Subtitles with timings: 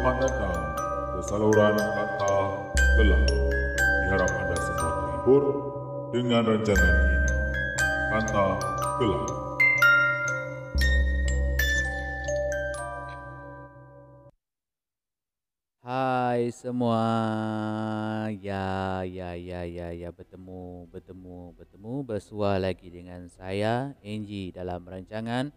[0.00, 0.64] Selamat datang
[1.12, 2.32] ke saluran kata
[2.96, 3.20] gelap.
[4.00, 5.42] Diharap anda semua terhibur
[6.08, 7.18] dengan rancangan ini.
[8.08, 8.46] Kata
[8.96, 9.28] gelap.
[15.84, 17.04] Hai semua.
[18.40, 20.08] Ya, ya, ya, ya, ya.
[20.16, 21.92] Bertemu, bertemu, bertemu.
[22.08, 25.52] Bersua lagi dengan saya, Angie, dalam rancangan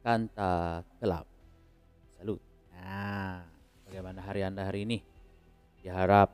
[0.00, 1.28] Kanta Kelab.
[2.16, 2.40] Salut.
[2.72, 3.57] Nah,
[3.98, 5.02] bagaimana hari anda hari ini?
[5.82, 6.30] Diharap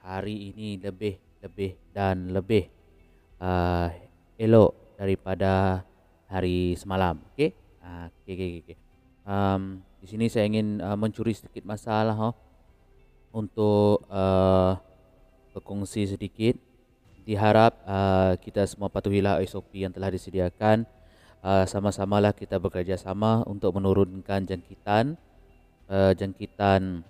[0.00, 2.72] hari ini lebih, lebih dan lebih
[3.36, 3.92] uh,
[4.40, 5.84] elok daripada
[6.24, 7.20] hari semalam.
[7.36, 7.52] Okey?
[7.84, 8.76] Uh, okey, okey, okey.
[9.28, 12.16] Um, di sini saya ingin uh, mencuri sedikit masalah.
[12.16, 12.32] Oh
[13.36, 14.80] untuk uh,
[15.52, 16.56] berkongsi sedikit.
[17.28, 20.88] Diharap uh, kita semua patuhilah SOP yang telah disediakan.
[21.44, 25.20] Uh, sama-samalah kita bekerjasama untuk menurunkan jangkitan
[25.92, 27.04] uh, jangkitan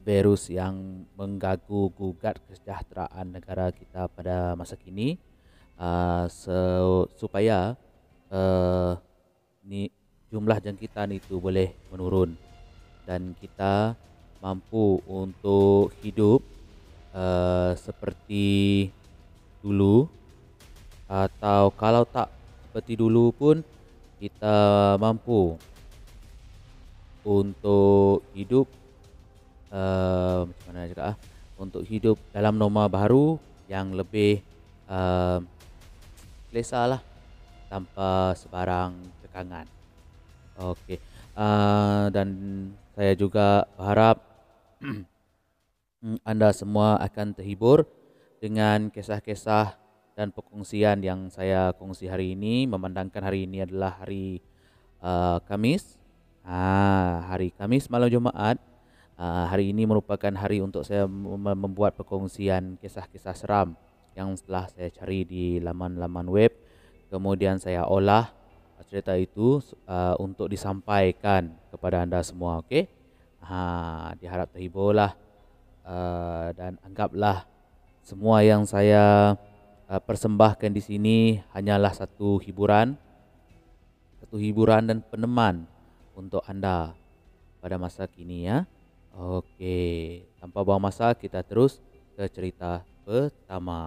[0.00, 5.20] virus yang menggagu gugat kesejahteraan negara kita pada masa kini.
[5.76, 7.76] Uh, so, supaya
[8.32, 8.96] uh,
[9.64, 9.92] ni
[10.32, 12.32] jumlah jangkitan itu boleh menurun.
[13.04, 13.92] Dan kita
[14.40, 16.40] mampu untuk hidup
[17.12, 18.88] uh, seperti
[19.60, 20.08] dulu
[21.04, 22.32] atau kalau tak
[22.64, 23.60] seperti dulu pun
[24.16, 25.60] kita mampu
[27.24, 28.66] untuk hidup
[29.70, 31.16] uh, macam mana cakap ah
[31.60, 33.36] untuk hidup dalam norma baru
[33.68, 34.40] yang lebih
[34.88, 35.44] uh,
[36.48, 37.00] selesa lah
[37.68, 38.96] tanpa sebarang
[39.28, 39.68] kekangan.
[40.56, 40.98] Okey.
[41.36, 42.28] Uh, dan
[42.96, 44.18] saya juga berharap
[46.30, 47.84] anda semua akan terhibur
[48.40, 49.76] dengan kisah-kisah
[50.16, 54.40] dan perkongsian yang saya kongsi hari ini memandangkan hari ini adalah hari
[55.04, 55.99] uh, Kamis.
[56.40, 58.56] Ha, hari Kamis malam Jumaat.
[59.20, 63.76] Uh, hari ini merupakan hari untuk saya membuat perkongsian kisah-kisah seram
[64.16, 66.52] yang setelah saya cari di laman-laman web.
[67.12, 68.32] Kemudian saya olah
[68.88, 72.64] cerita itu uh, untuk disampaikan kepada anda semua.
[72.64, 72.88] Okey.
[73.44, 75.12] Ha, diharap terhiburlah
[75.84, 77.44] uh, dan anggaplah
[78.00, 79.36] semua yang saya
[79.84, 81.16] uh, persembahkan di sini
[81.52, 82.96] hanyalah satu hiburan,
[84.24, 85.68] satu hiburan dan peneman
[86.20, 86.92] untuk anda
[87.64, 88.68] pada masa kini ya.
[89.16, 91.80] Okey, tanpa buang masa kita terus
[92.14, 93.80] ke cerita pertama.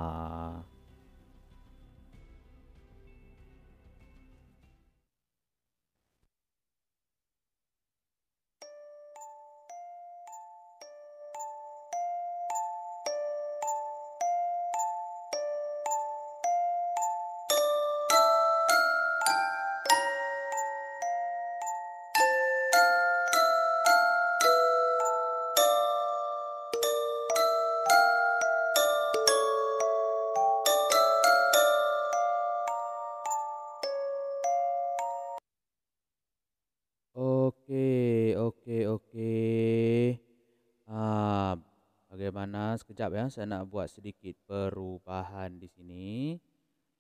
[42.73, 46.41] Bagaimana sekejap ya saya nak buat sedikit perubahan di sini.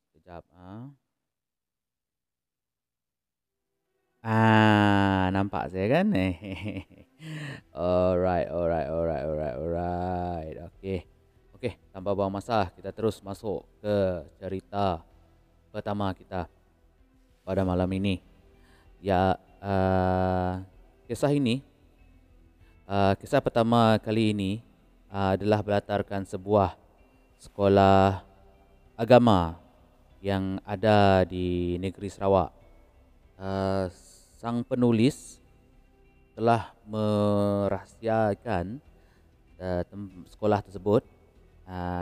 [0.05, 0.93] Sekejap ah.
[4.21, 6.13] Ah, nampak saya kan?
[7.73, 10.55] alright, alright, alright, alright, alright.
[10.69, 11.09] Okey.
[11.57, 15.01] Okey, tanpa buang masa, kita terus masuk ke cerita
[15.73, 16.45] pertama kita
[17.41, 18.21] pada malam ini.
[19.01, 20.61] Ya, uh,
[21.09, 21.65] kisah ini
[22.85, 24.72] uh, kisah pertama kali ini
[25.13, 26.73] uh, adalah berlatarkan sebuah
[27.37, 28.25] sekolah
[28.97, 29.61] agama
[30.25, 32.49] yang ada di negeri Sarawak.
[33.37, 33.85] Uh,
[34.41, 35.37] sang penulis
[36.33, 38.81] telah merahsiakan
[39.61, 39.85] uh,
[40.33, 41.05] sekolah tersebut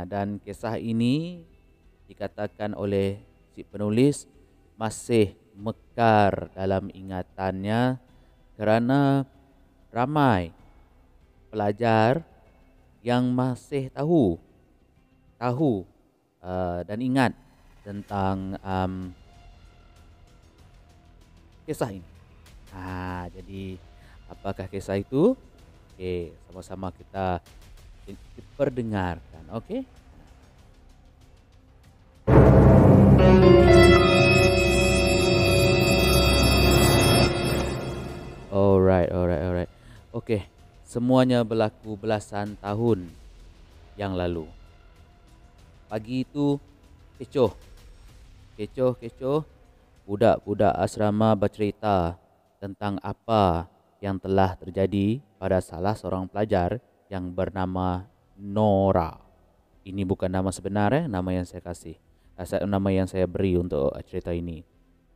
[0.09, 1.45] dan kisah ini
[2.09, 3.21] dikatakan oleh
[3.53, 4.25] si penulis
[4.73, 8.01] masih mekar dalam ingatannya
[8.57, 9.21] kerana
[9.93, 10.49] ramai
[11.53, 12.25] pelajar
[13.01, 14.37] yang masih tahu
[15.41, 15.81] tahu
[16.45, 17.33] uh, dan ingat
[17.81, 19.09] tentang um,
[21.65, 22.05] kisah ini.
[22.77, 23.81] Ha, jadi
[24.29, 25.33] apakah kisah itu?
[25.97, 27.41] Okey, sama-sama kita
[28.53, 29.43] perdengarkan.
[29.57, 29.81] Okey.
[38.51, 39.71] Alright, alright, alright.
[40.13, 40.45] Okey,
[40.91, 43.07] semuanya berlaku belasan tahun
[43.95, 44.43] yang lalu.
[45.87, 46.59] Pagi itu
[47.15, 47.55] kecoh.
[48.59, 49.47] Kecoh, kecoh
[50.03, 52.19] budak-budak asrama bercerita
[52.59, 53.71] tentang apa
[54.03, 58.03] yang telah terjadi pada salah seorang pelajar yang bernama
[58.35, 59.15] Nora.
[59.87, 61.95] Ini bukan nama sebenar eh, nama yang saya kasih.
[62.35, 64.67] Uh, nama yang saya beri untuk cerita ini.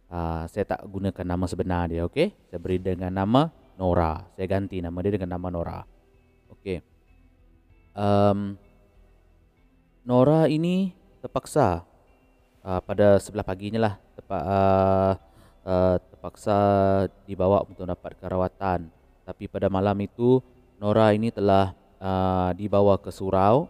[0.08, 2.32] Uh, saya tak gunakan nama sebenar dia, okey?
[2.48, 4.24] Saya beri dengan nama Nora.
[4.36, 5.80] Saya ganti nama dia dengan nama Nora.
[6.52, 6.80] Okey.
[7.96, 8.60] Um,
[10.06, 10.94] Nora ini
[11.24, 11.82] terpaksa
[12.62, 15.14] uh, pada sebelah paginya lah tepat uh,
[15.66, 16.58] uh, terpaksa
[17.26, 18.88] dibawa untuk dapat kerawatan.
[19.26, 20.40] Tapi pada malam itu
[20.78, 23.66] Nora ini telah uh, dibawa ke surau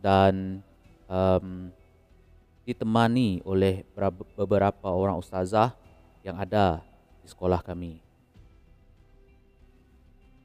[0.00, 0.64] dan
[1.06, 1.70] um,
[2.64, 3.82] ditemani oleh
[4.34, 5.74] beberapa orang ustazah
[6.22, 6.84] yang ada
[7.20, 8.09] di sekolah kami.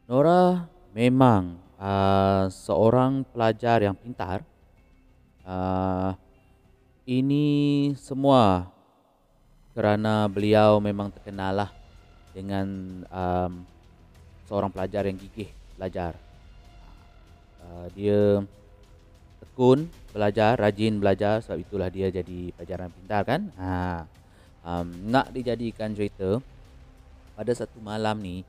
[0.05, 4.45] Nora memang uh, seorang pelajar yang pintar
[5.45, 6.17] Uh,
[7.05, 8.65] ini semua
[9.77, 11.71] kerana beliau memang terkenal lah
[12.33, 12.65] dengan
[13.13, 13.61] um,
[14.49, 16.17] seorang pelajar yang gigih belajar.
[17.61, 18.41] Uh, dia
[19.37, 23.41] tekun belajar, rajin belajar sebab itulah dia jadi pelajar yang pintar kan.
[23.61, 23.69] Ha,
[24.65, 26.41] um, nak dijadikan cerita
[27.37, 28.41] pada satu malam ni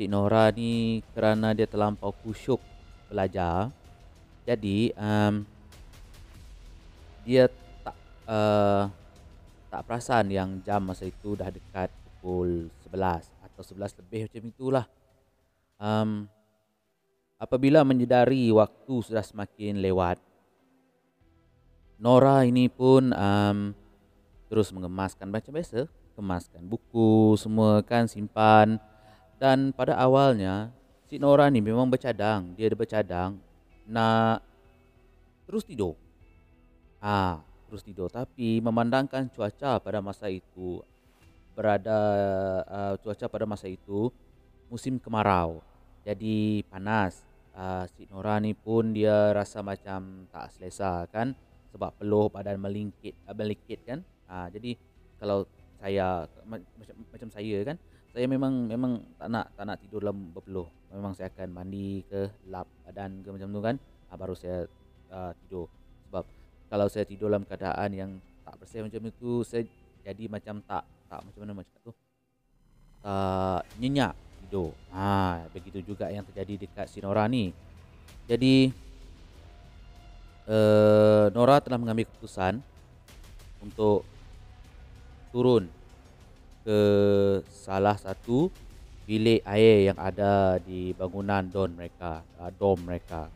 [0.00, 2.56] Cik Nora ni kerana dia terlampau kusyuk
[3.12, 3.68] belajar.
[4.48, 5.44] Jadi um,
[7.20, 7.52] dia
[7.84, 8.88] tak uh,
[9.68, 14.86] tak perasan yang jam masa itu dah dekat pukul 11 atau 11 lebih macam itulah.
[15.76, 16.24] Um,
[17.36, 20.16] apabila menyedari waktu sudah semakin lewat,
[22.00, 23.76] Nora ini pun um,
[24.48, 25.84] terus mengemaskan macam biasa,
[26.16, 28.80] kemaskan buku semua kan simpan
[29.40, 30.68] dan pada awalnya
[31.08, 33.30] si Nora ni memang bercadang, dia ada bercadang
[33.88, 34.44] nak
[35.48, 35.96] terus tidur.
[37.00, 38.12] Ah, terus tidur.
[38.12, 40.84] Tapi memandangkan cuaca pada masa itu
[41.56, 41.98] berada
[42.68, 44.12] uh, cuaca pada masa itu
[44.68, 45.64] musim kemarau.
[46.04, 47.24] Jadi panas.
[47.50, 51.34] Uh, si Nora ni pun dia rasa macam tak selesa kan
[51.74, 54.06] sebab peluh badan melingkit uh, melingkit kan.
[54.30, 54.78] Uh, jadi
[55.18, 55.48] kalau
[55.82, 57.76] saya macam macam saya kan
[58.10, 60.66] saya memang memang tak nak tak nak tidur dalam berpeluh.
[60.90, 63.76] Memang saya akan mandi ke lap badan ke macam tu kan.
[64.10, 64.66] Uh, baru saya
[65.14, 65.70] uh, tidur
[66.10, 66.24] sebab
[66.66, 68.10] kalau saya tidur dalam keadaan yang
[68.42, 69.62] tak bersih macam itu saya
[70.02, 71.92] jadi macam tak tak macam mana macam tu
[73.00, 77.54] tak nyenyak tidur ha begitu juga yang terjadi dekat si Nora ni
[78.26, 78.74] jadi
[80.50, 82.58] uh, Nora telah mengambil keputusan
[83.62, 84.02] untuk
[85.30, 85.70] turun
[86.64, 86.80] ke
[87.48, 88.52] salah satu
[89.08, 93.26] bilik air yang ada di bangunan don mereka, uh, dom mereka.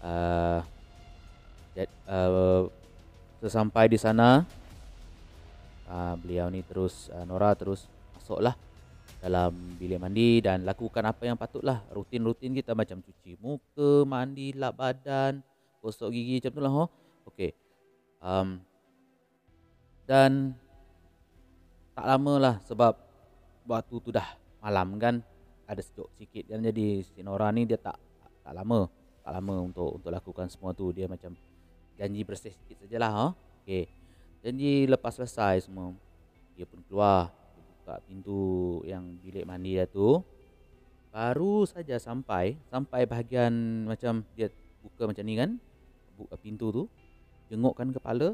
[0.00, 0.62] Uh,
[2.08, 2.64] uh,
[3.40, 4.44] sesampai di sana
[5.88, 7.84] uh, beliau ni terus uh, Nora terus
[8.16, 8.56] masuklah
[9.20, 14.80] dalam bilik mandi dan lakukan apa yang patutlah rutin-rutin kita macam cuci muka, mandi lap
[14.80, 15.44] badan,
[15.84, 16.72] gosok gigi macam tu lah.
[16.72, 16.88] Oh.
[17.28, 17.52] Okay.
[18.24, 18.64] Um,
[20.08, 20.56] dan
[22.00, 22.96] tak lama lah sebab
[23.68, 24.24] waktu tu dah
[24.64, 25.20] malam kan
[25.68, 28.00] ada sejuk sikit kan jadi si Nora ni dia tak
[28.40, 28.88] tak lama
[29.20, 31.36] tak lama untuk untuk lakukan semua tu dia macam
[32.00, 33.26] janji bersih sikit sajalah ha.
[33.60, 33.84] Okey.
[34.40, 35.92] Janji lepas selesai semua
[36.56, 38.40] dia pun keluar dia buka pintu
[38.88, 40.24] yang bilik mandi dia tu.
[41.12, 44.48] Baru saja sampai sampai bahagian macam dia
[44.80, 45.60] buka macam ni kan.
[46.16, 46.84] Buka pintu tu.
[47.52, 48.32] Jengukkan kepala.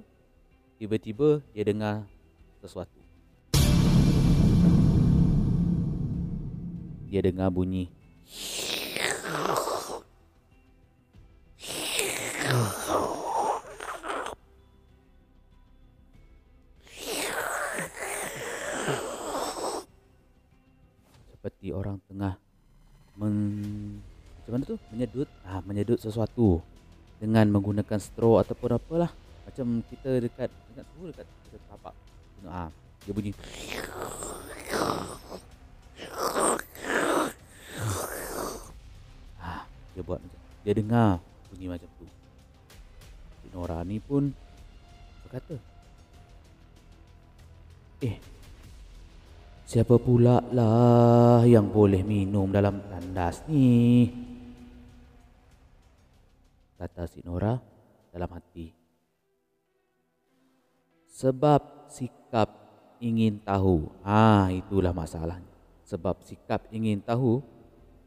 [0.78, 2.06] Tiba-tiba dia dengar
[2.62, 3.05] sesuatu.
[7.06, 7.86] Dia dengar bunyi.
[21.46, 22.34] seperti orang tengah
[23.14, 23.34] men
[24.42, 24.76] macam mana tu?
[24.90, 25.30] Menyedut.
[25.46, 26.58] Ah menyedut sesuatu
[27.22, 29.14] dengan menggunakan straw ataupun apalah.
[29.46, 31.94] Macam kita dekat dekat tu dekat dekat tapak.
[32.50, 32.66] Ah
[33.06, 33.30] dia bunyi
[39.38, 39.62] ah
[39.94, 41.18] dia buat macam dia dengar
[41.50, 42.06] bunyi macam tu
[43.50, 44.30] Nora ni pun
[45.24, 45.56] berkata
[48.04, 48.36] eh
[49.66, 54.06] Siapa pula lah yang boleh minum dalam tandas ni?
[56.78, 57.58] Kata si Nora
[58.14, 58.70] dalam hati.
[61.18, 62.46] Sebab sikap
[63.02, 63.90] ingin tahu.
[64.06, 65.50] Ah, itulah masalahnya.
[65.82, 67.42] Sebab sikap ingin tahu,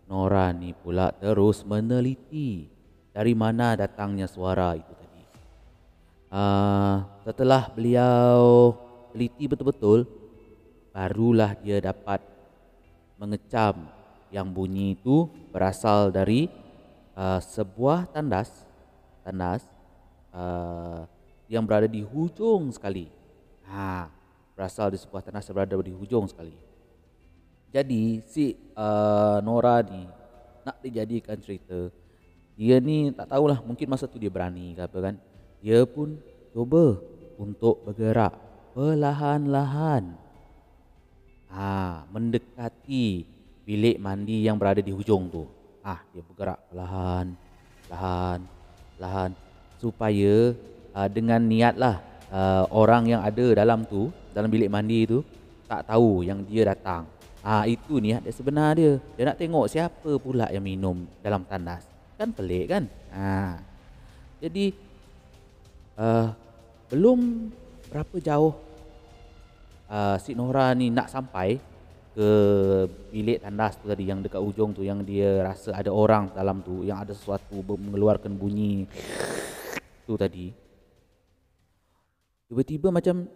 [0.10, 2.66] Nora ni pula terus meneliti
[3.14, 5.24] dari mana datangnya suara itu tadi.
[6.34, 8.74] Uh, setelah beliau
[9.14, 10.10] teliti betul-betul,
[10.90, 12.26] barulah dia dapat
[13.22, 13.86] mengecam
[14.34, 16.50] yang bunyi itu berasal dari
[17.14, 18.50] uh, sebuah tandas,
[19.22, 19.62] tandas
[20.34, 21.06] uh,
[21.46, 23.14] yang berada di hujung sekali.
[23.70, 24.10] Ha,
[24.58, 26.69] berasal di sebuah tandas yang berada di hujung sekali
[27.70, 30.10] jadi si uh, Nora ni
[30.66, 31.94] nak dijadikan cerita.
[32.58, 35.16] Dia ni tak tahulah mungkin masa tu dia berani ke apa kan.
[35.62, 36.18] Dia pun
[36.52, 36.98] cuba
[37.38, 38.34] untuk bergerak
[38.74, 40.18] perlahan-lahan.
[41.50, 43.26] Ah ha, mendekati
[43.66, 45.46] bilik mandi yang berada di hujung tu.
[45.86, 47.34] Ah ha, dia bergerak perlahan
[47.86, 48.40] perlahan
[48.98, 49.32] perlahan
[49.82, 50.54] supaya
[50.94, 55.26] uh, dengan niatlah uh, orang yang ada dalam tu dalam bilik mandi tu
[55.66, 57.19] tak tahu yang dia datang.
[57.40, 59.00] Ha, itu ni ada sebenar dia.
[59.16, 61.88] Dia nak tengok siapa pula yang minum dalam tandas.
[62.20, 62.84] Kan pelik kan?
[63.16, 63.64] Ha.
[64.44, 64.76] Jadi
[65.96, 66.28] uh,
[66.92, 67.52] belum
[67.88, 68.54] berapa jauh
[69.88, 71.60] uh, si Nora ni nak sampai
[72.12, 72.30] ke
[73.14, 76.84] bilik tandas tu tadi yang dekat ujung tu yang dia rasa ada orang dalam tu
[76.84, 78.84] yang ada sesuatu mengeluarkan bunyi
[80.04, 80.52] tu tadi.
[82.50, 83.30] Tiba-tiba macam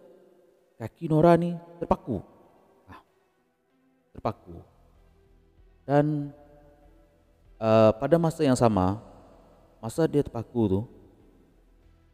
[0.81, 2.32] kaki Nora ni terpaku
[4.13, 4.61] terpaku.
[5.83, 6.31] Dan
[7.59, 9.01] uh, pada masa yang sama,
[9.83, 10.81] masa dia terpaku tu,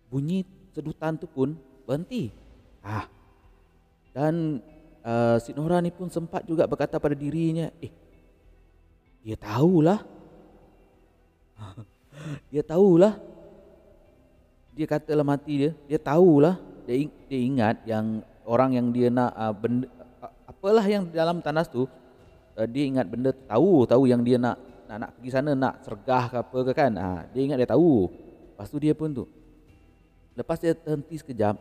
[0.09, 1.53] bunyi sedutan tu pun
[1.85, 2.33] berhenti.
[2.81, 3.05] Ah.
[4.15, 4.63] Dan
[5.05, 7.93] uh, si Nora ni pun sempat juga berkata pada dirinya, eh,
[9.21, 10.01] dia tahulah.
[12.51, 13.19] dia tahulah.
[14.73, 16.57] Dia kata dalam hati dia, dia tahulah.
[16.87, 19.85] Dia, dia ingat yang orang yang dia nak uh, benda,
[20.59, 21.87] apalah yang dalam tandas tu
[22.59, 24.59] uh, dia ingat benda tahu tahu yang dia nak
[24.91, 26.91] nak, nak pergi sana nak sergah ke apa ke kan?
[26.97, 28.09] Ha, dia ingat dia tahu.
[28.09, 29.29] Lepas tu dia pun tu.
[30.33, 31.55] Lepas dia terhenti sekejap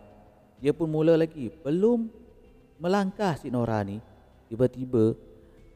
[0.59, 1.53] dia pun mula lagi.
[1.63, 2.09] Belum
[2.81, 4.01] melangkah si Nora ni
[4.49, 5.13] tiba-tiba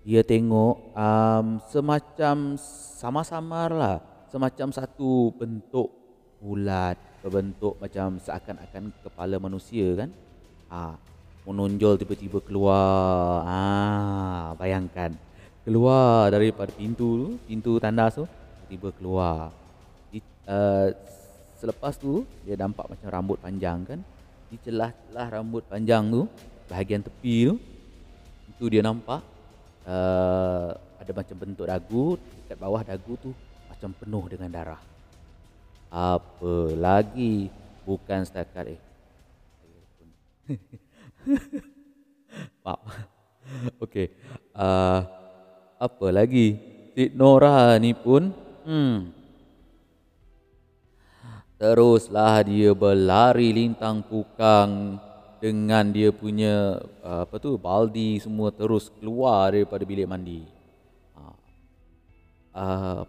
[0.03, 2.59] dia tengok um, semacam
[2.99, 3.97] sama-samar lah
[4.33, 5.93] semacam satu bentuk
[6.41, 10.11] bulat berbentuk macam seakan-akan kepala manusia kan?
[10.73, 10.97] Ha,
[11.43, 13.43] menonjol tiba-tiba keluar.
[13.47, 15.15] Ah, bayangkan.
[15.63, 18.27] Keluar daripada pintu tu, pintu tandas tu,
[18.67, 19.39] tiba-tiba keluar.
[20.11, 20.91] Di, uh,
[21.59, 24.01] selepas tu, dia nampak macam rambut panjang kan.
[24.51, 26.27] Di celah-celah rambut panjang tu,
[26.67, 27.55] bahagian tepi tu,
[28.51, 29.23] itu dia nampak
[29.87, 32.19] uh, ada macam bentuk dagu.
[32.19, 33.31] Dekat bawah dagu tu,
[33.71, 34.83] macam penuh dengan darah.
[35.91, 37.51] Apa lagi?
[37.83, 38.81] Bukan setakat eh.
[42.65, 42.81] Pak.
[43.83, 44.11] Okey.
[44.55, 45.01] Uh,
[45.79, 46.59] apa lagi?
[46.93, 48.31] Cik Nora ni pun
[48.69, 48.97] hmm.
[51.63, 54.99] Teruslah dia berlari lintang pukang
[55.39, 60.43] dengan dia punya uh, apa tu baldi semua terus keluar daripada bilik mandi.
[62.53, 63.09] Uh,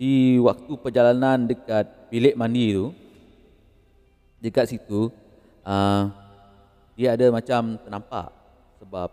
[0.00, 2.88] di waktu perjalanan dekat bilik mandi tu
[4.40, 5.12] dekat situ
[5.60, 6.08] uh,
[6.96, 8.32] dia ada macam ternampak
[8.80, 9.08] sebab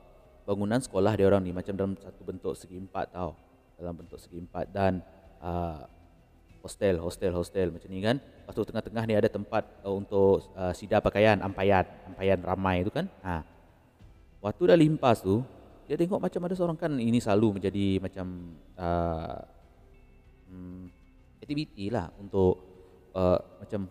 [0.48, 3.36] bangunan sekolah dia orang ni macam dalam satu bentuk segi empat tau.
[3.76, 5.04] Dalam bentuk segi empat dan
[5.44, 5.84] uh,
[6.64, 8.24] hostel hostel hostel macam ni kan.
[8.24, 12.88] Lepas tu tengah-tengah ni ada tempat uh, untuk ah, uh, sida pakaian ampayan ampayan ramai
[12.88, 13.12] tu kan.
[13.24, 13.44] Ha.
[14.44, 15.40] waktu dah limpas tu
[15.88, 19.40] dia tengok macam ada seorang kan ini selalu menjadi macam uh,
[20.48, 20.84] hmm,
[21.44, 22.60] aktiviti lah untuk
[23.12, 23.88] uh, macam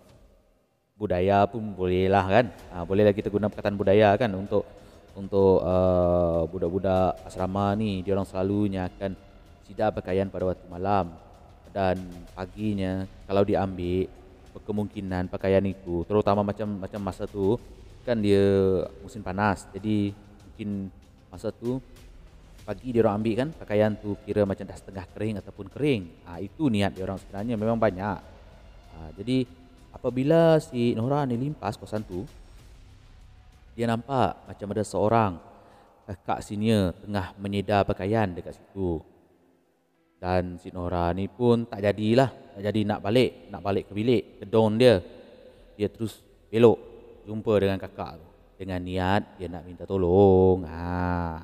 [1.03, 2.47] budaya pun bolehlah kan.
[2.71, 4.63] Ha, bolehlah kita guna perkataan budaya kan untuk
[5.19, 8.07] untuk uh, budak-budak asrama ni.
[8.07, 9.19] Dia orang selalunya akan
[9.67, 11.11] sidak pakaian pada waktu malam
[11.75, 11.99] dan
[12.37, 14.07] paginya kalau diambil
[14.53, 17.59] kemungkinan pakaian itu terutama macam macam masa tu
[18.07, 18.47] kan dia
[19.03, 19.67] musim panas.
[19.75, 20.87] Jadi mungkin
[21.35, 21.83] masa tu
[22.63, 26.03] pagi dia orang ambil kan pakaian tu kira macam dah setengah kering ataupun kering.
[26.31, 27.59] Ha, itu niat dia orang sebenarnya.
[27.59, 28.19] Memang banyak.
[28.93, 29.62] Ha, jadi jadi
[29.93, 32.25] Apabila si Nora ni limpas kosan tu,
[33.73, 35.33] dia nampak macam ada seorang
[36.09, 39.01] kakak senior tengah menyedar pakaian dekat situ.
[40.19, 44.23] Dan si Nora ni pun tak jadilah, tak jadi nak balik, nak balik ke bilik,
[44.41, 45.03] ke don dia.
[45.77, 46.21] Dia terus
[46.53, 46.79] belok
[47.27, 48.33] jumpa dengan kakak tu
[48.63, 50.63] dengan niat dia nak minta tolong.
[50.63, 51.43] Ha.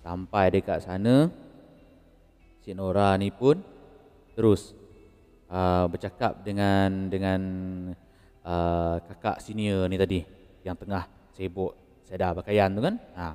[0.00, 1.28] Sampai dekat sana,
[2.64, 3.60] si Nora ni pun
[4.32, 4.72] terus
[5.48, 7.40] Uh, bercakap dengan dengan
[8.44, 10.20] uh, kakak senior ni tadi
[10.60, 11.72] yang tengah sibuk
[12.08, 12.96] saya dah pakaian tu kan.
[13.20, 13.26] Ha.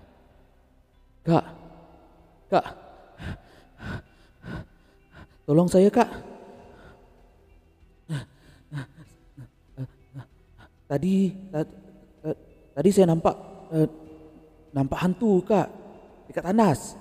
[1.25, 1.46] Kak.
[2.50, 2.65] Kak.
[5.46, 6.10] Tolong saya kak.
[10.89, 11.34] Tadi
[12.74, 13.36] tadi saya nampak
[13.77, 13.89] eh,
[14.74, 15.67] nampak hantu kak
[16.29, 16.98] dekat tandas.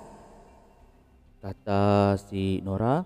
[1.41, 3.01] Kata si Nora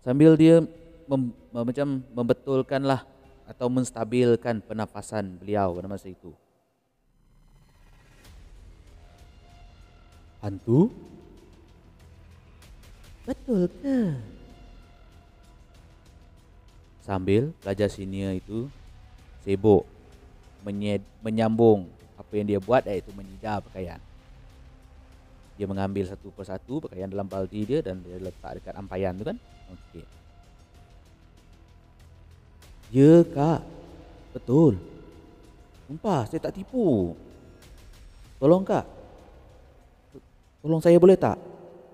[0.00, 0.64] sambil dia
[1.12, 3.04] mem, macam membetulkanlah
[3.44, 6.32] atau menstabilkan pernafasan beliau pada masa itu.
[10.40, 10.90] Hantu?
[13.28, 14.16] Betul ke?
[17.04, 18.66] Sambil pelajar senior itu
[19.44, 19.86] sibuk
[20.66, 21.86] menyed, menyambung
[22.18, 23.98] apa yang dia buat iaitu menyidar pakaian.
[25.58, 29.36] Dia mengambil satu persatu pakaian dalam baldi dia dan dia letak dekat ampayan tu kan.
[29.70, 30.21] Okey.
[32.92, 33.64] Ya kak,
[34.36, 34.76] betul.
[35.88, 37.16] Sumpah saya tak tipu.
[38.36, 38.84] Tolong kak.
[40.60, 41.40] Tolong saya boleh tak?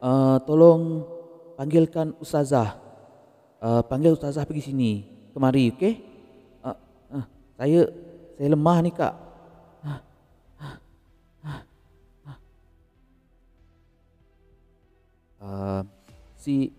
[0.02, 1.06] Uh, tolong
[1.54, 2.74] panggilkan ustazah.
[3.62, 5.06] Uh, panggil ustazah pergi sini.
[5.30, 6.02] Kemari, okey?
[6.66, 6.74] Uh,
[7.14, 7.24] uh,
[7.54, 7.86] saya
[8.34, 9.14] saya lemah ni kak.
[15.38, 15.86] Uh,
[16.34, 16.74] si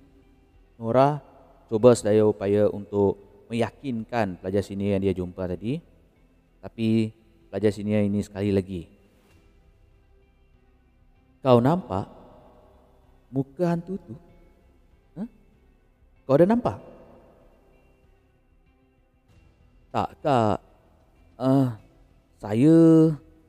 [0.75, 1.23] Nora
[1.71, 5.81] cuba sedaya upaya untuk meyakinkan pelajar sini yang dia jumpa tadi.
[6.61, 7.09] Tapi
[7.49, 8.85] pelajar sini ini sekali lagi.
[11.41, 12.05] Kau nampak
[13.33, 14.15] muka hantu tu?
[15.17, 15.27] Huh?
[16.23, 16.77] Kau ada nampak?
[19.89, 20.57] Tak kak.
[21.39, 21.73] Uh,
[22.37, 22.77] saya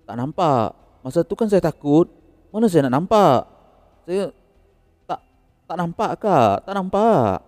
[0.09, 0.73] tak nampak.
[1.05, 2.09] Masa tu kan saya takut.
[2.51, 3.41] Mana saya nak nampak?
[4.09, 4.33] Saya
[5.71, 7.39] tak nampak kak, tak nampak.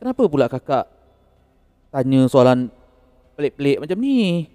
[0.00, 0.88] Kenapa pula kakak
[1.92, 2.72] tanya soalan
[3.36, 4.48] pelik-pelik macam ni?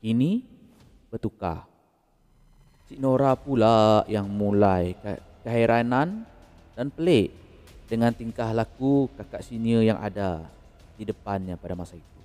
[0.00, 0.40] Ini
[1.10, 1.66] bertukar.
[2.86, 4.94] Cik Nora pula yang mulai
[5.42, 6.22] keheranan
[6.78, 7.34] dan pelik
[7.90, 10.46] dengan tingkah laku kakak senior yang ada
[10.94, 12.20] di depannya pada masa itu.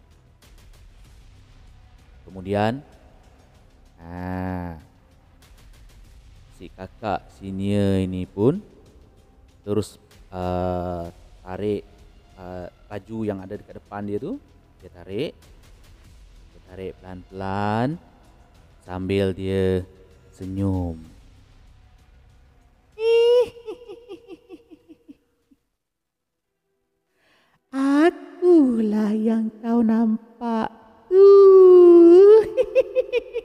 [2.25, 2.86] Kemudian,
[3.97, 4.77] ah,
[6.57, 8.62] si kakak senior ini pun
[9.65, 9.97] terus
[10.29, 11.09] uh,
[11.41, 11.94] tarik
[12.39, 14.39] uh, baju yang ada dekat depan dia tu
[14.79, 15.33] dia tarik
[16.51, 17.97] dia tarik pelan-pelan
[18.85, 19.83] sambil dia
[20.35, 20.99] senyum
[27.75, 30.71] Akulah yang kau nampak.
[31.11, 32.39] Uh.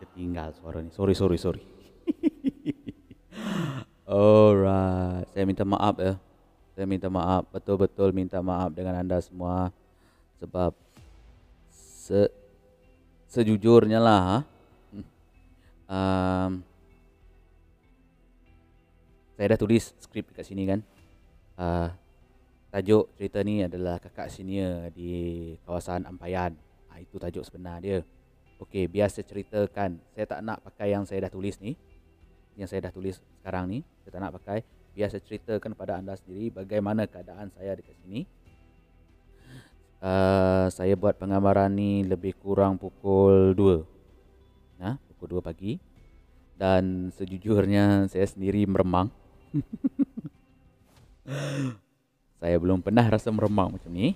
[0.00, 0.88] Masih tertinggal suara ni.
[0.96, 1.60] Sorry, sorry, sorry.
[4.08, 5.28] Alright.
[5.36, 6.16] Saya minta maaf ya.
[6.72, 7.44] Saya minta maaf.
[7.52, 9.68] Betul-betul minta maaf dengan anda semua.
[10.40, 10.72] Sebab
[11.68, 12.32] se
[13.28, 14.24] sejujurnya lah.
[14.24, 14.38] Ha?
[15.84, 16.64] Um,
[19.36, 20.80] saya dah tulis skrip dekat sini kan.
[21.60, 21.92] Uh,
[22.72, 25.12] tajuk cerita ni adalah kakak senior di
[25.68, 26.56] kawasan Ampayan.
[26.88, 28.00] Ha, itu tajuk sebenar dia.
[28.60, 29.96] Okey, biar saya ceritakan.
[30.12, 31.80] Saya tak nak pakai yang saya dah tulis ni.
[32.60, 33.80] Yang saya dah tulis sekarang ni.
[34.04, 34.60] Saya tak nak pakai.
[34.92, 38.28] Biar saya ceritakan kepada anda sendiri bagaimana keadaan saya dekat sini.
[40.00, 44.80] Uh, saya buat penggambaran ni lebih kurang pukul 2.
[44.80, 45.80] Nah, pukul 2 pagi.
[46.60, 49.08] Dan sejujurnya saya sendiri meremang.
[52.44, 54.12] saya belum pernah rasa meremang macam ni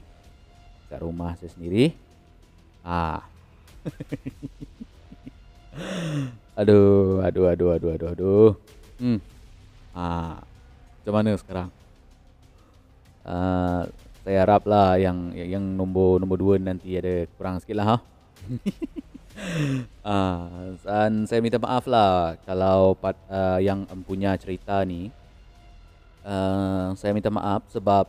[0.92, 1.96] kat rumah saya sendiri.
[2.84, 3.33] Ah.
[6.60, 8.50] aduh, aduh, aduh, aduh, aduh, aduh.
[8.98, 9.18] Hmm.
[9.94, 10.40] Ah.
[11.04, 11.68] Macam mana sekarang?
[13.28, 13.84] Uh,
[14.24, 17.86] saya haraplah yang yang nombor nombor dua nanti ada kurang sikit lah.
[17.92, 17.96] Ha?
[20.08, 25.12] ah, dan saya minta maaf lah kalau part, uh, yang empunya cerita ni
[26.24, 28.08] uh, saya minta maaf sebab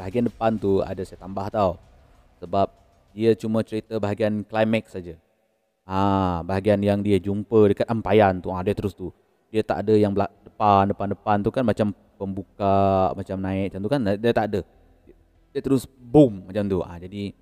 [0.00, 1.76] bahagian depan tu ada saya tambah tau.
[2.40, 2.72] Sebab
[3.12, 5.16] dia cuma cerita bahagian climax saja.
[5.84, 9.12] Ha, bahagian yang dia jumpa dekat ampayan tu, ha, dia terus tu.
[9.52, 14.00] Dia tak ada yang depan, depan-depan tu kan macam pembuka, macam naik macam tu kan.
[14.16, 14.60] Dia tak ada.
[15.52, 16.80] Dia terus boom macam tu.
[16.80, 17.36] Ha, jadi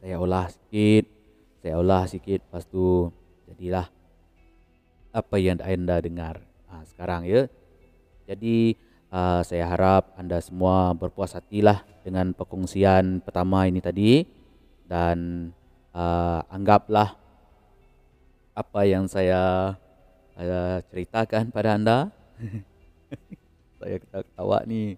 [0.00, 1.04] saya olah sikit.
[1.60, 2.40] Saya olah sikit.
[2.48, 3.12] Lepas tu
[3.50, 3.84] jadilah
[5.12, 6.40] apa yang anda dengar.
[6.72, 7.44] Ha, sekarang ya.
[8.24, 8.80] Jadi
[9.12, 14.24] uh, saya harap anda semua berpuas hatilah dengan perkongsian pertama ini tadi
[14.84, 15.50] dan
[15.94, 17.16] uh, anggaplah
[18.54, 19.74] apa yang saya
[20.38, 21.98] uh, ceritakan pada anda.
[23.80, 24.96] saya ketawa ni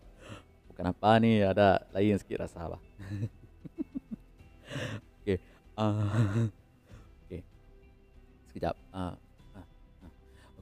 [0.71, 2.79] bukan apa ni ada lain sikit rasa apa.
[5.23, 5.39] Okey.
[5.75, 6.49] Uh,
[7.27, 7.41] Okey.
[8.53, 8.77] Sekejap.
[8.93, 9.15] Uh,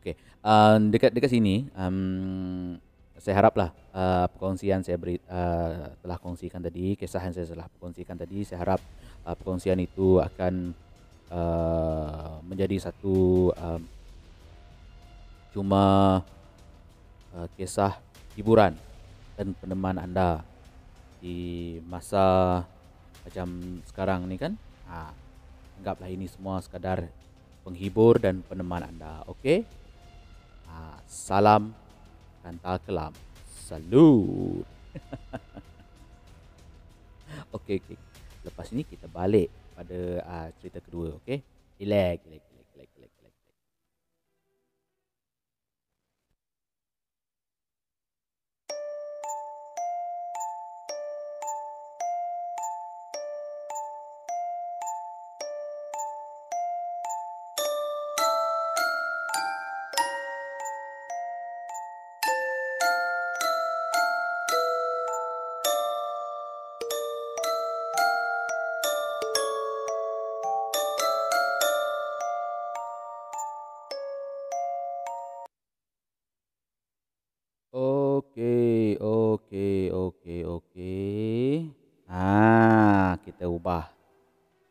[0.05, 2.77] Okey, uh, dekat dekat sini, um,
[3.17, 8.13] saya haraplah uh, perkongsian saya beri uh, telah kongsikan tadi, kisah yang saya telah kongsikan
[8.13, 8.85] tadi, saya harap
[9.25, 10.77] uh, perkongsian itu akan
[11.33, 13.81] uh, menjadi satu uh,
[15.57, 15.85] cuma
[17.35, 17.97] uh, kisah
[18.37, 18.77] hiburan
[19.35, 20.45] dan peneman anda
[21.19, 22.63] di masa
[23.25, 24.53] macam sekarang ni kan.
[24.85, 25.17] Ha,
[25.81, 27.09] anggaplah ini semua sekadar
[27.65, 29.25] penghibur dan peneman anda.
[29.33, 29.65] Okey?
[30.69, 31.73] Ha, salam
[32.45, 33.13] kantal kelam.
[33.65, 34.69] Salut.
[37.57, 38.04] okey, okey.
[38.45, 41.41] Lepas ni kita balik pada uh, cerita kedua, okey?
[41.81, 43.13] Relax, relax, relax, relax, relax,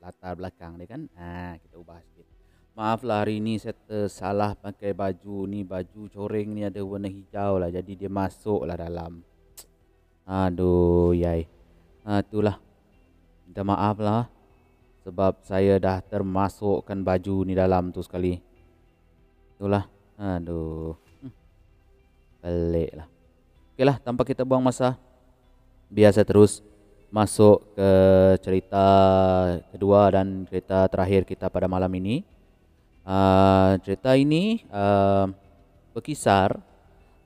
[0.04, 1.08] latar belakang dia kan.
[1.16, 2.28] Ha, kita ubah sikit.
[2.76, 5.64] Maaflah hari ni saya tersalah pakai baju ni.
[5.64, 7.72] Baju coreng ni ada warna hijau lah.
[7.72, 9.24] Jadi dia masuk lah dalam.
[10.28, 11.48] Aduh, yai.
[12.04, 12.60] Ha, itulah.
[13.48, 14.28] Minta maaf lah.
[15.08, 18.36] Sebab saya dah termasukkan baju ni dalam tu sekali.
[19.56, 19.88] Itulah.
[20.20, 21.00] Aduh.
[22.44, 23.08] Pelik lah.
[23.74, 25.00] Okey lah, tanpa kita buang masa.
[25.88, 26.60] Biasa terus
[27.14, 27.92] masuk ke
[28.42, 28.88] cerita
[29.70, 32.26] kedua dan cerita terakhir kita pada malam ini.
[33.06, 35.30] Uh, cerita ini uh,
[35.94, 36.58] berkisar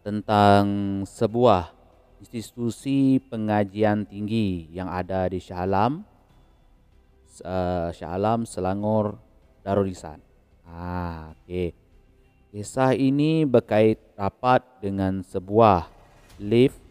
[0.03, 0.67] tentang
[1.07, 1.71] sebuah
[2.19, 6.03] institusi pengajian tinggi yang ada di Shah Alam,
[7.47, 9.15] uh, Shah Alam, Selangor,
[9.63, 10.19] Darul Ihsan.
[10.67, 11.71] Ah, okey.
[12.51, 15.87] Kisah ini berkait rapat dengan sebuah
[16.43, 16.86] lift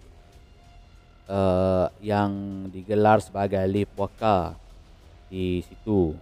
[1.31, 2.31] uh, yang
[2.71, 4.55] digelar sebagai lift waka
[5.31, 6.15] di situ.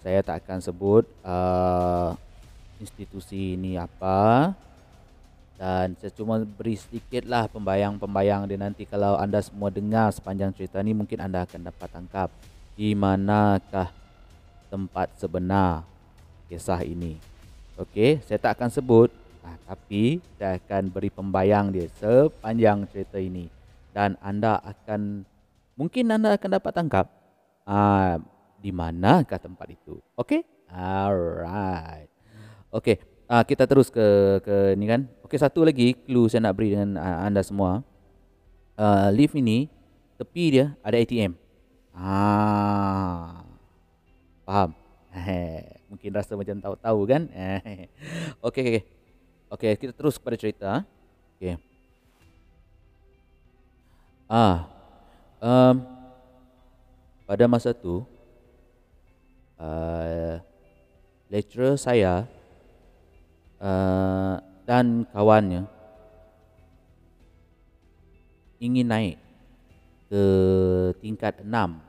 [0.00, 2.16] Saya tak akan sebut uh,
[2.80, 4.50] institusi ini apa
[5.60, 10.96] dan saya cuma beri sedikitlah pembayang-pembayang dia nanti kalau anda semua dengar sepanjang cerita ni
[10.96, 12.28] mungkin anda akan dapat tangkap
[12.72, 13.92] di manakah
[14.72, 15.84] tempat sebenar
[16.48, 17.20] kisah ini.
[17.76, 19.12] Okey, saya tak akan sebut
[19.44, 23.59] ha, tapi saya akan beri pembayang dia sepanjang cerita ini
[23.90, 25.24] dan anda akan
[25.74, 27.06] mungkin anda akan dapat tangkap
[27.66, 28.16] ha,
[28.60, 29.98] di manakah tempat itu.
[30.18, 30.44] Okey?
[30.70, 32.10] Alright.
[32.70, 35.10] Okey, ha, kita terus ke ke ni kan.
[35.26, 37.82] Okey, satu lagi clue saya nak beri dengan anda semua.
[38.80, 39.68] Uh, lift ini
[40.16, 41.36] tepi dia ada ATM.
[41.92, 43.44] Ah.
[44.46, 44.72] Faham?
[45.90, 47.22] Mungkin rasa macam tahu-tahu kan?
[48.46, 48.82] okey, okey.
[49.50, 50.70] Okey, kita terus kepada cerita.
[51.36, 51.69] Okey.
[54.30, 54.70] Ah.
[55.42, 55.82] Um,
[57.26, 58.06] pada masa tu
[59.58, 60.38] uh,
[61.26, 62.30] lecturer saya
[63.58, 65.66] uh, dan kawannya
[68.62, 69.18] ingin naik
[70.06, 70.24] ke
[71.02, 71.82] tingkat enam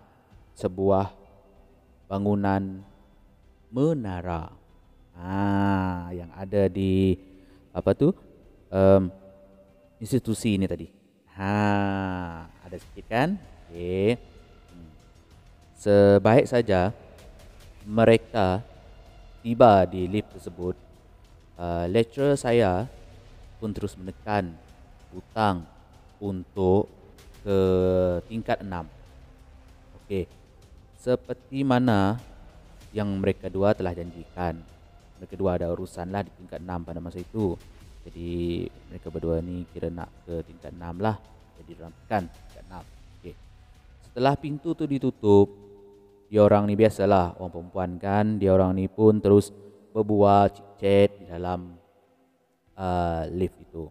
[0.58, 1.14] sebuah
[2.10, 2.82] bangunan
[3.70, 4.50] menara.
[5.14, 7.22] Ah yang ada di
[7.70, 8.10] apa tu?
[8.74, 9.14] Um,
[10.02, 11.01] institusi ini tadi
[11.42, 13.30] ha ada sedikit kan
[13.74, 14.90] okey hmm.
[15.74, 16.94] sebaik saja
[17.82, 18.62] mereka
[19.42, 20.78] tiba di lift tersebut
[21.58, 22.86] uh, lecturer saya
[23.58, 24.54] pun terus menekan
[25.10, 25.66] hutang
[26.22, 26.90] untuk
[27.42, 27.60] ke
[28.30, 28.86] tingkat enam.
[30.02, 30.30] Okey.
[31.02, 32.22] Seperti mana
[32.94, 34.62] yang mereka dua telah janjikan.
[35.18, 37.58] Mereka dua ada urusan lah di tingkat 6 pada masa itu.
[38.02, 41.18] Jadi mereka berdua ni kira nak ke tingkat 6 lah.
[41.62, 43.22] Jadi orang tekan tingkat 6.
[43.22, 43.36] Okay.
[44.10, 45.48] Setelah pintu tu ditutup,
[46.32, 48.26] dia orang ni biasalah orang perempuan kan.
[48.42, 49.54] Dia orang ni pun terus
[49.94, 50.50] berbual
[50.82, 51.78] chat di dalam
[52.74, 53.86] uh, lift itu.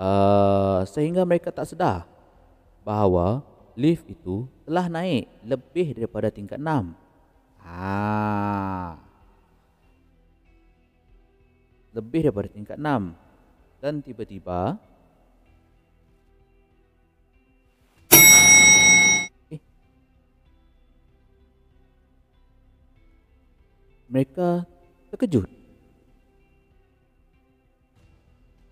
[0.00, 2.08] Uh, sehingga mereka tak sedar
[2.82, 3.44] bahawa
[3.76, 6.96] lift itu telah naik lebih daripada tingkat 6.
[7.60, 9.09] Ha.
[11.90, 13.14] Lebih daripada tingkat 6.
[13.80, 14.76] Dan tiba-tiba
[19.48, 19.62] eh
[24.06, 24.68] mereka
[25.10, 25.48] terkejut.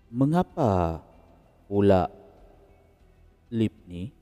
[0.09, 1.01] Mengapa
[1.69, 2.09] pula
[3.49, 4.13] lift ni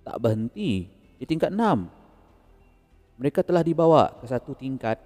[0.00, 0.88] tak berhenti
[1.20, 3.20] di tingkat 6.
[3.20, 4.96] Mereka telah dibawa ke satu tingkat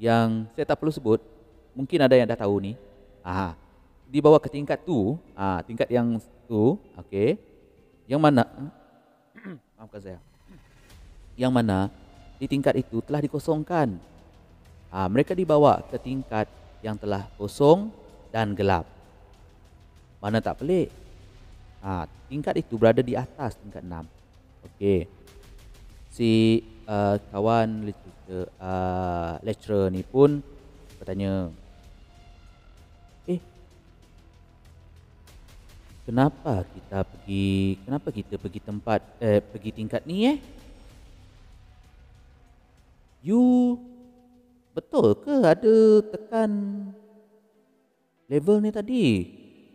[0.00, 1.33] yang saya tak perlu sebut.
[1.74, 2.72] Mungkin ada yang dah tahu ni.
[3.20, 3.58] Ah,
[4.06, 7.36] dibawa ke tingkat tu, ah tingkat yang tu, okey.
[8.06, 8.42] Yang mana
[9.76, 10.18] maafkan saya.
[11.34, 11.78] Yang mana
[12.38, 13.98] di tingkat itu telah dikosongkan.
[14.94, 16.46] Ah, mereka dibawa ke tingkat
[16.84, 17.90] yang telah kosong
[18.30, 18.84] dan gelap.
[20.20, 20.88] Mana tak pelik?
[21.84, 24.08] Ha, tingkat itu berada di atas tingkat 6.
[24.68, 25.04] Okey.
[26.08, 30.40] Si uh, kawan lecturer, uh, lecturer ni pun
[30.96, 31.52] bertanya,
[36.04, 40.38] kenapa kita pergi kenapa kita pergi tempat eh pergi tingkat ni eh?
[43.24, 43.80] You
[44.76, 45.76] betul ke ada
[46.12, 46.50] tekan
[48.28, 49.04] level ni tadi?"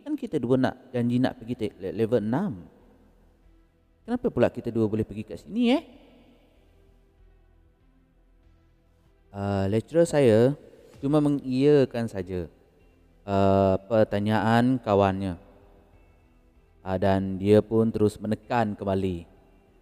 [0.06, 4.06] Kan kita dua nak janji nak pergi level 6.
[4.10, 5.82] Kenapa pula kita dua boleh pergi kat sini eh?
[9.30, 10.58] Uh, lecturer saya
[10.98, 12.50] cuma mengiyakan saja
[13.22, 15.38] uh, pertanyaan kawannya.
[16.80, 19.28] Uh, dan dia pun terus menekan kembali.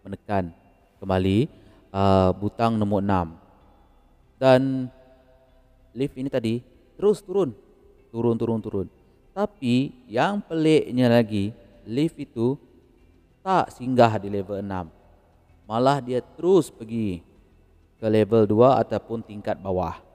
[0.03, 0.51] Menekan
[0.99, 1.47] kembali
[1.95, 3.35] uh, butang nombor 6.
[4.39, 4.87] Dan
[5.95, 6.61] lift ini tadi
[6.99, 7.55] terus turun.
[8.11, 8.87] Turun, turun, turun.
[9.35, 11.55] Tapi yang peliknya lagi,
[11.87, 12.59] lift itu
[13.43, 14.91] tak singgah di level 6.
[15.69, 17.23] Malah dia terus pergi
[17.99, 20.09] ke level 2 ataupun tingkat bawah.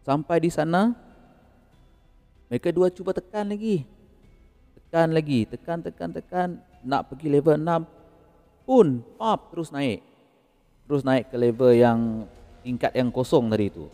[0.00, 0.96] Sampai di sana,
[2.50, 3.86] mereka dua cuba tekan lagi.
[4.90, 6.48] Tekan lagi, tekan, tekan, tekan.
[6.82, 10.02] Nak pergi level 6 pun, pop, terus naik.
[10.90, 12.26] Terus naik ke level yang
[12.66, 13.86] tingkat yang kosong tadi itu.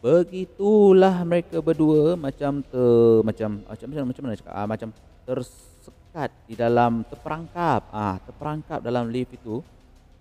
[0.00, 4.88] Begitulah mereka berdua macam ter macam macam macam macam mana cakap ah, macam
[5.28, 9.60] tersekat di dalam terperangkap ah terperangkap dalam lift itu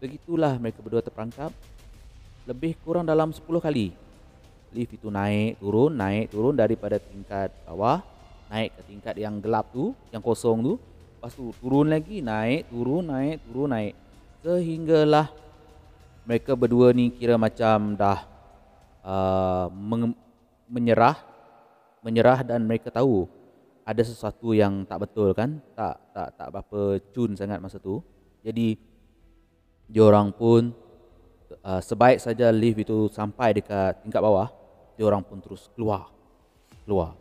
[0.03, 1.55] begitulah mereka berdua terperangkap
[2.51, 3.95] lebih kurang dalam 10 kali
[4.75, 8.10] lift itu naik turun naik turun daripada tingkat bawah
[8.51, 10.73] naik ke tingkat yang gelap tu yang kosong tu.
[10.75, 13.95] Lepas tu turun lagi naik turun naik turun naik.
[14.43, 15.31] Sehinggalah
[16.27, 18.19] mereka berdua ni kira macam dah
[19.07, 19.71] uh,
[20.67, 21.15] menyerah
[22.03, 23.29] menyerah dan mereka tahu
[23.87, 25.63] ada sesuatu yang tak betul kan.
[25.71, 28.03] Tak tak tak apa cun sangat masa tu.
[28.43, 28.75] Jadi
[29.87, 30.75] diorang pun
[31.63, 34.51] uh, sebaik saja lift itu sampai dekat tingkat bawah
[34.99, 36.11] diorang pun terus keluar.
[36.83, 37.20] Keluar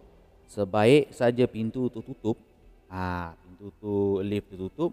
[0.50, 2.34] sebaik saja pintu tu tutup
[2.90, 4.92] ah pintu tu lift tu tutup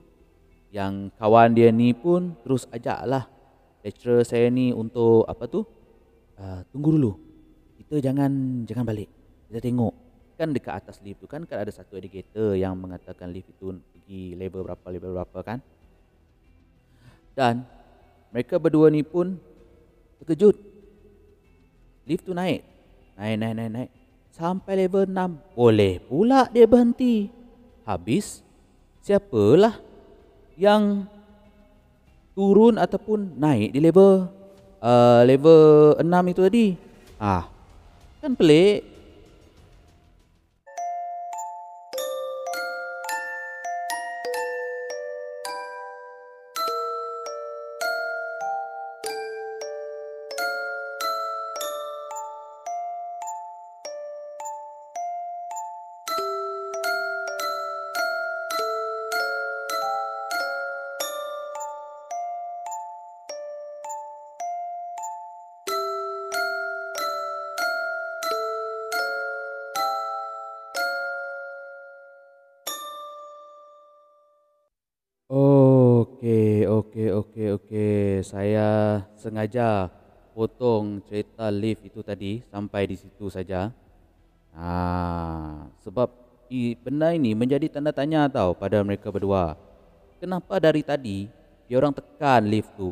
[0.70, 3.26] yang kawan dia ni pun terus ajaklah
[3.82, 5.66] lecturer saya ni untuk apa tu
[6.38, 7.12] uh, tunggu dulu.
[7.82, 9.10] Kita jangan jangan balik.
[9.50, 9.94] Kita tengok.
[10.38, 14.38] Kan dekat atas lift tu kan kan ada satu indicator yang mengatakan lift itu pergi
[14.38, 15.60] level berapa level berapa kan.
[17.34, 17.66] Dan
[18.30, 19.40] mereka berdua ni pun
[20.22, 20.54] terkejut.
[22.06, 22.62] Lift tu naik.
[23.18, 23.92] Naik naik naik naik
[24.38, 25.58] sampai level 6.
[25.58, 27.34] Boleh pula dia berhenti.
[27.82, 28.46] Habis
[29.02, 29.82] siapalah
[30.54, 31.10] yang
[32.38, 34.30] turun ataupun naik di level
[34.78, 36.68] uh, level 6 itu tadi.
[37.18, 37.50] Ah.
[38.22, 38.97] Kan pelik.
[78.28, 79.88] Saya sengaja
[80.36, 83.72] potong cerita lift itu tadi sampai di situ saja.
[84.52, 86.12] Ha, sebab
[86.52, 89.56] i, benda ini menjadi tanda tanya tau pada mereka berdua.
[90.20, 91.32] Kenapa dari tadi
[91.72, 92.92] dia orang tekan lift tu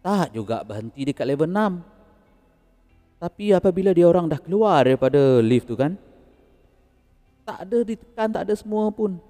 [0.00, 3.20] tak juga berhenti dekat level 6.
[3.20, 5.92] Tapi apabila dia orang dah keluar daripada lift tu kan,
[7.44, 9.20] tak ada ditekan, tak ada semua pun.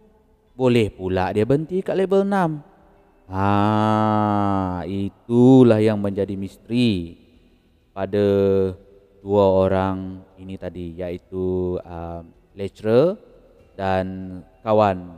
[0.54, 2.77] Boleh pula dia berhenti kat level 6.
[3.28, 7.12] Ha, itulah yang menjadi misteri
[7.92, 8.24] pada
[9.20, 12.22] dua orang ini tadi iaitu um,
[12.56, 13.20] lecturer
[13.76, 15.12] dan kawan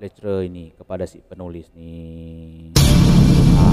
[0.00, 2.72] lecturer ini kepada si penulis ni.
[3.60, 3.68] Ha.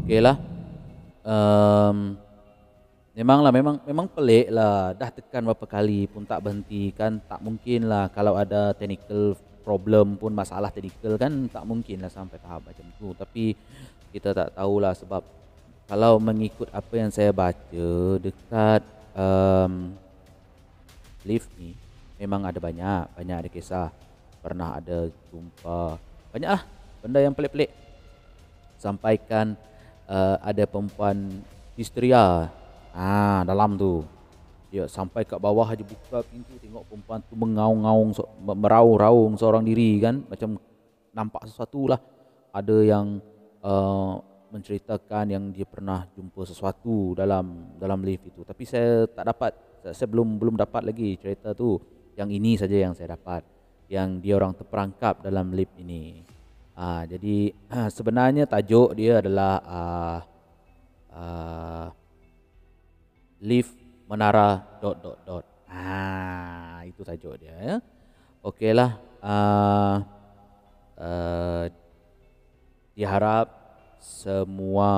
[0.00, 0.36] Okeylah.
[1.20, 2.16] Um,
[3.10, 7.84] Memanglah memang memang pelik lah dah tekan berapa kali pun tak berhenti kan tak mungkin
[7.84, 9.36] lah kalau ada technical
[9.70, 13.14] problem pun masalah technical kan tak mungkin lah sampai tahap macam tu.
[13.14, 13.54] Tapi
[14.10, 15.22] kita tak tahulah sebab
[15.86, 17.86] kalau mengikut apa yang saya baca
[18.18, 18.82] dekat
[19.14, 19.94] um,
[21.22, 21.78] lift ni
[22.18, 23.94] memang ada banyak banyak ada kisah.
[24.42, 25.94] Pernah ada jumpa
[26.34, 26.62] banyak lah
[26.98, 27.70] benda yang pelik-pelik.
[28.74, 29.54] Sampaikan
[30.10, 31.46] uh, ada perempuan
[31.78, 32.50] histeria.
[32.90, 34.02] Ah, dalam tu.
[34.70, 38.14] Ya, sampai kat bawah aja buka pintu tengok perempuan tu mengaung-ngaung
[38.54, 40.62] meraung-raung seorang diri kan, macam
[41.10, 41.98] nampak sesuatu lah.
[42.54, 43.18] Ada yang
[43.66, 48.46] uh, menceritakan yang dia pernah jumpa sesuatu dalam dalam lift itu.
[48.46, 49.52] Tapi saya tak dapat
[49.90, 51.78] saya belum belum dapat lagi cerita tu.
[52.14, 53.42] Yang ini saja yang saya dapat
[53.90, 56.22] yang dia orang terperangkap dalam lift ini.
[56.78, 57.50] Ah, jadi
[57.96, 60.18] sebenarnya tajuk dia adalah uh,
[61.10, 61.86] uh,
[63.42, 63.79] lift
[64.10, 65.44] menara dot dot dot.
[65.70, 67.76] Ah, itu tajuk dia ya.
[68.42, 68.98] Okeylah.
[69.22, 69.96] Uh,
[70.98, 71.64] uh,
[72.98, 73.46] diharap
[74.02, 74.90] semua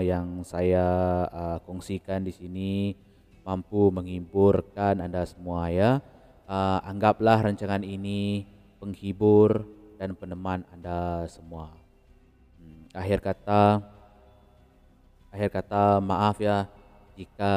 [0.00, 0.86] yang saya
[1.28, 2.72] uh, kongsikan di sini
[3.44, 6.00] mampu menghiburkan anda semua ya.
[6.48, 8.48] Uh, anggaplah rancangan ini
[8.80, 9.68] penghibur
[10.00, 11.68] dan peneman anda semua.
[12.56, 13.84] Hmm, akhir kata
[15.34, 16.70] akhir kata maaf ya
[17.14, 17.54] jika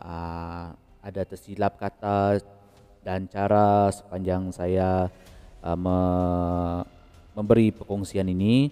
[0.00, 0.66] uh,
[1.00, 2.44] ada tersilap kata
[3.00, 5.08] dan cara sepanjang saya
[5.64, 5.98] uh, me
[7.32, 8.68] memberi perkongsian ini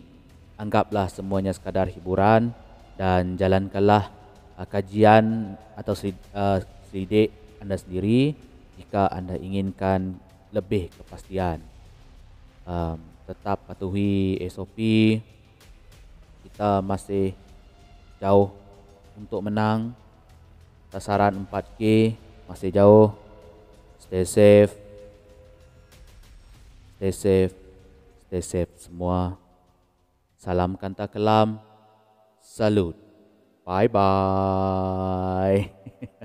[0.58, 2.50] anggaplah semuanya sekadar hiburan
[3.00, 4.12] dan jalankanlah
[4.60, 5.94] uh, kajian atau
[6.36, 6.58] uh,
[6.92, 8.36] sidik anda sendiri
[8.76, 10.20] jika anda inginkan
[10.52, 11.64] lebih kepastian.
[12.66, 14.76] Um, tetap patuhi SOP
[16.46, 17.34] kita masih
[18.18, 18.50] jauh
[19.18, 19.94] untuk menang
[20.96, 22.16] sasaran 4K
[22.48, 23.12] masih jauh.
[24.00, 24.72] Stay safe.
[26.96, 27.54] Stay safe.
[28.24, 29.36] Stay safe semua.
[30.40, 31.60] Salam kanta kelam.
[32.40, 32.96] Salut.
[33.68, 35.68] Bye bye.